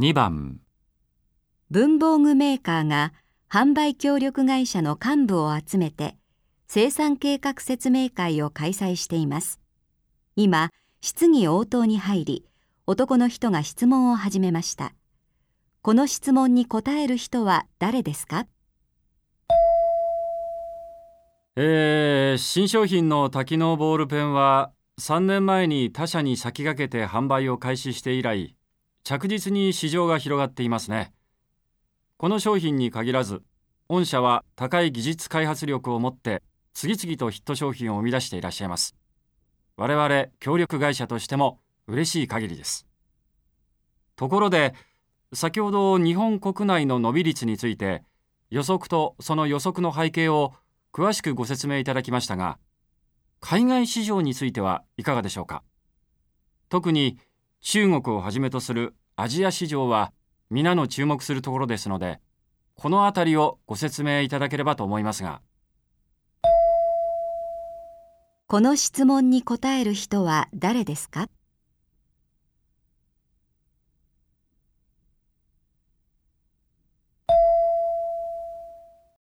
[0.00, 0.60] 2番
[1.70, 3.12] 文房具メーカーが
[3.50, 6.16] 販売協力会社の幹部を集めて
[6.68, 9.58] 生産計画説明会を開催しています。
[10.36, 12.44] 今、質疑応答に入り、
[12.86, 14.92] 男の人が質問を始めました。
[15.82, 18.46] この質問に答える人は誰ですか？
[21.56, 24.70] えー、新商品の多機能ボールペンは
[25.00, 28.54] 3年前に他社に先駆けて販売を開始して以来
[29.08, 31.14] 着実に市場が広がっていますね。
[32.18, 33.40] この商品に限らず
[33.88, 36.42] 御社は高い技術開発力を持って
[36.74, 38.94] 次々とヒット商品を生み出していらっしゃいます。
[39.78, 42.86] 我々協力会社としても嬉しい限りです。
[44.14, 44.74] ところで
[45.32, 48.02] 先ほど日本国内の伸び率について
[48.50, 50.52] 予測とその予測の背景を
[50.92, 52.58] 詳しくご説明いただきましたが
[53.40, 55.62] 海外市場についてはいかがでしょうか。
[56.68, 57.18] 特に
[57.60, 60.12] 中国をはじめとするアジア市場は
[60.50, 62.20] 皆の注目するところですので
[62.74, 65.40] この辺りをご説明いただければと思いますが。
[68.46, 71.28] この質問に答える人は誰ですか？